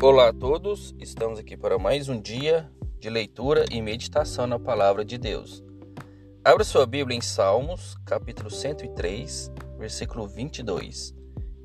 Olá 0.00 0.28
a 0.28 0.32
todos, 0.32 0.94
estamos 1.00 1.40
aqui 1.40 1.56
para 1.56 1.76
mais 1.76 2.08
um 2.08 2.20
dia 2.20 2.70
de 3.00 3.10
leitura 3.10 3.64
e 3.68 3.82
meditação 3.82 4.46
na 4.46 4.56
palavra 4.56 5.04
de 5.04 5.18
Deus. 5.18 5.64
Abra 6.44 6.62
sua 6.62 6.86
Bíblia 6.86 7.18
em 7.18 7.20
Salmos, 7.20 7.96
capítulo 8.06 8.48
103, 8.48 9.50
versículo 9.76 10.28
22, 10.28 11.12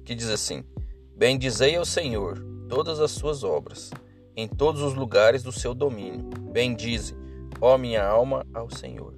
que 0.04 0.16
diz 0.16 0.30
assim: 0.30 0.64
Bendizei 1.16 1.76
ao 1.76 1.86
Senhor 1.86 2.44
todas 2.68 3.00
as 3.00 3.12
suas 3.12 3.44
obras, 3.44 3.92
em 4.36 4.48
todos 4.48 4.82
os 4.82 4.96
lugares 4.96 5.44
do 5.44 5.52
seu 5.52 5.76
domínio. 5.76 6.28
Bendize, 6.52 7.16
ó 7.62 7.78
minha 7.78 8.04
alma, 8.04 8.48
ao 8.52 8.68
Senhor. 8.68 9.14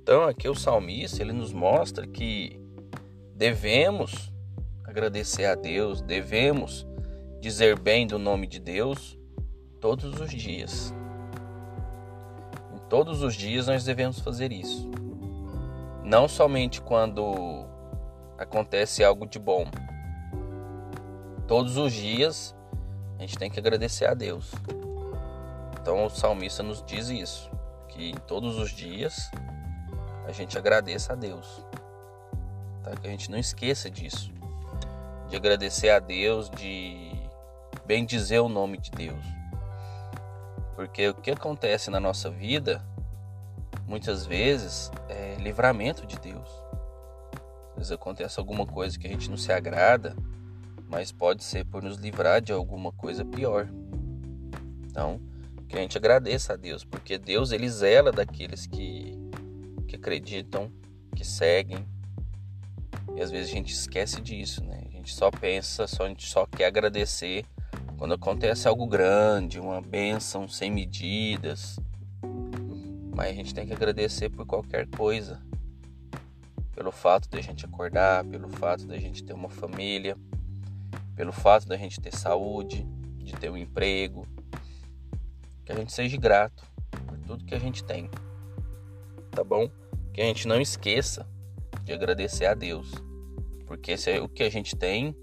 Então, 0.00 0.22
aqui 0.22 0.48
o 0.48 0.54
salmista, 0.54 1.20
ele 1.20 1.32
nos 1.32 1.52
mostra 1.52 2.06
que 2.06 2.56
devemos 3.34 4.32
agradecer 4.84 5.46
a 5.46 5.56
Deus, 5.56 6.00
devemos 6.00 6.86
dizer 7.44 7.78
bem 7.78 8.06
do 8.06 8.18
nome 8.18 8.46
de 8.46 8.58
Deus 8.58 9.18
todos 9.78 10.18
os 10.18 10.30
dias. 10.30 10.94
Em 12.74 12.78
todos 12.88 13.22
os 13.22 13.34
dias 13.34 13.66
nós 13.66 13.84
devemos 13.84 14.18
fazer 14.18 14.50
isso. 14.50 14.90
Não 16.02 16.26
somente 16.26 16.80
quando 16.80 17.66
acontece 18.38 19.04
algo 19.04 19.26
de 19.26 19.38
bom. 19.38 19.66
Todos 21.46 21.76
os 21.76 21.92
dias 21.92 22.56
a 23.18 23.20
gente 23.20 23.36
tem 23.36 23.50
que 23.50 23.60
agradecer 23.60 24.06
a 24.06 24.14
Deus. 24.14 24.50
Então 25.78 26.06
o 26.06 26.08
salmista 26.08 26.62
nos 26.62 26.82
diz 26.82 27.10
isso, 27.10 27.50
que 27.90 28.08
em 28.08 28.14
todos 28.14 28.56
os 28.56 28.70
dias 28.70 29.30
a 30.26 30.32
gente 30.32 30.56
agradeça 30.56 31.12
a 31.12 31.16
Deus. 31.16 31.62
Tá? 32.82 32.92
Que 32.96 33.06
a 33.06 33.10
gente 33.10 33.30
não 33.30 33.36
esqueça 33.36 33.90
disso. 33.90 34.32
De 35.28 35.36
agradecer 35.36 35.90
a 35.90 35.98
Deus, 35.98 36.48
de 36.48 37.13
bem 37.86 38.04
dizer 38.04 38.40
o 38.40 38.48
nome 38.48 38.78
de 38.78 38.90
Deus. 38.90 39.24
Porque 40.74 41.08
o 41.08 41.14
que 41.14 41.30
acontece 41.30 41.90
na 41.90 42.00
nossa 42.00 42.30
vida, 42.30 42.84
muitas 43.86 44.26
vezes, 44.26 44.90
é 45.08 45.36
livramento 45.36 46.06
de 46.06 46.18
Deus. 46.18 46.48
Às 47.70 47.76
vezes 47.76 47.92
acontece 47.92 48.38
alguma 48.38 48.66
coisa 48.66 48.98
que 48.98 49.06
a 49.06 49.10
gente 49.10 49.30
não 49.30 49.36
se 49.36 49.52
agrada, 49.52 50.16
mas 50.88 51.12
pode 51.12 51.44
ser 51.44 51.64
por 51.64 51.82
nos 51.82 51.98
livrar 51.98 52.40
de 52.40 52.52
alguma 52.52 52.92
coisa 52.92 53.24
pior. 53.24 53.68
Então, 54.86 55.20
que 55.74 55.78
a 55.78 55.80
gente 55.80 55.98
agradeça 55.98 56.52
a 56.52 56.56
Deus, 56.56 56.84
porque 56.84 57.18
Deus 57.18 57.50
ele 57.50 57.68
zela 57.68 58.12
daqueles 58.12 58.66
que, 58.66 59.18
que 59.88 59.96
acreditam, 59.96 60.70
que 61.16 61.24
seguem, 61.24 61.84
e 63.16 63.20
às 63.20 63.30
vezes 63.30 63.50
a 63.50 63.54
gente 63.54 63.72
esquece 63.72 64.20
disso, 64.20 64.64
né? 64.64 64.82
A 64.86 64.90
gente 64.90 65.12
só 65.12 65.30
pensa, 65.30 65.86
só, 65.86 66.04
a 66.04 66.08
gente 66.08 66.26
só 66.26 66.46
quer 66.46 66.66
agradecer 66.66 67.44
quando 68.04 68.16
acontece 68.16 68.68
algo 68.68 68.86
grande, 68.86 69.58
uma 69.58 69.80
bênção 69.80 70.46
sem 70.46 70.70
medidas. 70.70 71.80
Mas 73.16 73.30
a 73.30 73.32
gente 73.32 73.54
tem 73.54 73.66
que 73.66 73.72
agradecer 73.72 74.28
por 74.28 74.44
qualquer 74.44 74.86
coisa. 74.88 75.40
Pelo 76.74 76.92
fato 76.92 77.30
de 77.30 77.38
a 77.38 77.40
gente 77.40 77.64
acordar, 77.64 78.22
pelo 78.26 78.46
fato 78.46 78.86
de 78.86 78.94
a 78.94 79.00
gente 79.00 79.24
ter 79.24 79.32
uma 79.32 79.48
família, 79.48 80.18
pelo 81.16 81.32
fato 81.32 81.66
de 81.66 81.74
a 81.74 81.78
gente 81.78 81.98
ter 81.98 82.14
saúde, 82.14 82.86
de 83.16 83.32
ter 83.36 83.48
um 83.48 83.56
emprego. 83.56 84.28
Que 85.64 85.72
a 85.72 85.76
gente 85.76 85.90
seja 85.90 86.18
grato 86.18 86.62
por 87.06 87.18
tudo 87.20 87.46
que 87.46 87.54
a 87.54 87.58
gente 87.58 87.82
tem. 87.82 88.10
Tá 89.30 89.42
bom? 89.42 89.66
Que 90.12 90.20
a 90.20 90.24
gente 90.26 90.46
não 90.46 90.60
esqueça 90.60 91.26
de 91.82 91.94
agradecer 91.94 92.44
a 92.44 92.52
Deus, 92.52 92.92
porque 93.66 93.92
esse 93.92 94.10
é 94.10 94.20
o 94.20 94.28
que 94.28 94.42
a 94.42 94.50
gente 94.50 94.76
tem 94.76 95.16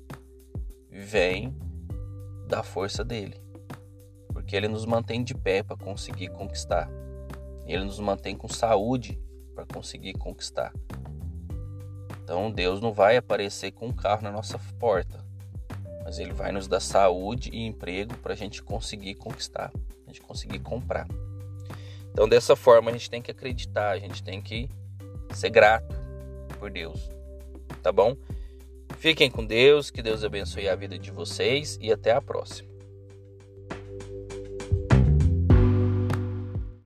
vem 0.89 1.55
da 2.51 2.61
força 2.61 3.01
dele, 3.01 3.41
porque 4.33 4.57
ele 4.57 4.67
nos 4.67 4.85
mantém 4.85 5.23
de 5.23 5.33
pé 5.33 5.63
para 5.63 5.77
conseguir 5.77 6.27
conquistar, 6.27 6.91
ele 7.65 7.85
nos 7.85 7.97
mantém 7.97 8.35
com 8.35 8.49
saúde 8.49 9.17
para 9.55 9.65
conseguir 9.65 10.13
conquistar. 10.13 10.73
Então 12.21 12.51
Deus 12.51 12.81
não 12.81 12.91
vai 12.91 13.15
aparecer 13.15 13.71
com 13.71 13.87
um 13.87 13.93
carro 13.93 14.21
na 14.21 14.31
nossa 14.31 14.59
porta, 14.77 15.23
mas 16.03 16.19
Ele 16.19 16.33
vai 16.33 16.51
nos 16.51 16.67
dar 16.67 16.81
saúde 16.81 17.49
e 17.53 17.65
emprego 17.65 18.17
para 18.17 18.33
a 18.33 18.35
gente 18.35 18.61
conseguir 18.61 19.15
conquistar, 19.15 19.71
a 20.05 20.09
gente 20.09 20.21
conseguir 20.21 20.59
comprar. 20.59 21.07
Então 22.11 22.27
dessa 22.27 22.53
forma 22.53 22.89
a 22.89 22.93
gente 22.93 23.09
tem 23.09 23.21
que 23.21 23.31
acreditar, 23.31 23.91
a 23.91 23.99
gente 23.99 24.21
tem 24.21 24.41
que 24.41 24.69
ser 25.33 25.49
grato 25.49 25.95
por 26.59 26.69
Deus. 26.69 27.09
Tá 27.81 27.93
bom? 27.93 28.15
Fiquem 29.01 29.31
com 29.31 29.43
Deus, 29.43 29.89
que 29.89 29.99
Deus 29.99 30.23
abençoe 30.23 30.69
a 30.69 30.75
vida 30.75 30.95
de 30.95 31.09
vocês 31.09 31.75
e 31.81 31.91
até 31.91 32.11
a 32.11 32.21
próxima. 32.21 32.70